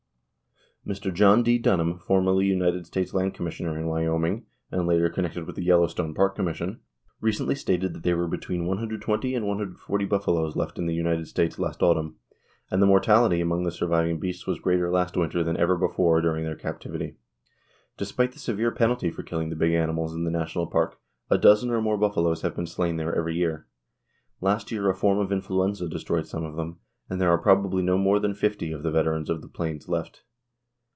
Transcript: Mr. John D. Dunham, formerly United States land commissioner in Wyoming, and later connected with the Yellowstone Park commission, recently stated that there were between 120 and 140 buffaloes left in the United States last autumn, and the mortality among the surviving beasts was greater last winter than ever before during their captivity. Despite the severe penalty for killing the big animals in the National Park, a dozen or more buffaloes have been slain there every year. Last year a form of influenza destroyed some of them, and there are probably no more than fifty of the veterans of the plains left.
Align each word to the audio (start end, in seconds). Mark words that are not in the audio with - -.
Mr. 0.83 1.13
John 1.13 1.43
D. 1.43 1.59
Dunham, 1.59 1.99
formerly 1.99 2.47
United 2.47 2.87
States 2.87 3.13
land 3.13 3.35
commissioner 3.35 3.77
in 3.77 3.85
Wyoming, 3.85 4.47
and 4.71 4.87
later 4.87 5.11
connected 5.11 5.45
with 5.45 5.55
the 5.55 5.61
Yellowstone 5.63 6.15
Park 6.15 6.35
commission, 6.35 6.79
recently 7.19 7.53
stated 7.53 7.93
that 7.93 8.01
there 8.01 8.17
were 8.17 8.27
between 8.27 8.65
120 8.65 9.35
and 9.35 9.45
140 9.47 10.05
buffaloes 10.05 10.55
left 10.55 10.79
in 10.79 10.87
the 10.87 10.95
United 10.95 11.27
States 11.27 11.59
last 11.59 11.83
autumn, 11.83 12.15
and 12.71 12.81
the 12.81 12.87
mortality 12.87 13.41
among 13.41 13.61
the 13.63 13.71
surviving 13.71 14.19
beasts 14.19 14.47
was 14.47 14.59
greater 14.59 14.89
last 14.89 15.15
winter 15.15 15.43
than 15.43 15.55
ever 15.55 15.77
before 15.77 16.19
during 16.19 16.45
their 16.45 16.55
captivity. 16.55 17.15
Despite 17.95 18.31
the 18.31 18.39
severe 18.39 18.71
penalty 18.71 19.11
for 19.11 19.21
killing 19.21 19.51
the 19.51 19.55
big 19.55 19.73
animals 19.73 20.15
in 20.15 20.23
the 20.23 20.31
National 20.31 20.65
Park, 20.65 20.99
a 21.29 21.37
dozen 21.37 21.69
or 21.69 21.79
more 21.79 21.95
buffaloes 21.99 22.41
have 22.41 22.55
been 22.55 22.65
slain 22.65 22.97
there 22.97 23.13
every 23.15 23.35
year. 23.35 23.67
Last 24.41 24.71
year 24.71 24.89
a 24.89 24.95
form 24.95 25.19
of 25.19 25.31
influenza 25.31 25.87
destroyed 25.87 26.25
some 26.25 26.43
of 26.43 26.55
them, 26.55 26.79
and 27.07 27.21
there 27.21 27.29
are 27.29 27.37
probably 27.37 27.83
no 27.83 27.99
more 27.99 28.19
than 28.19 28.33
fifty 28.33 28.71
of 28.71 28.81
the 28.81 28.89
veterans 28.91 29.29
of 29.29 29.43
the 29.43 29.47
plains 29.47 29.87
left. 29.87 30.23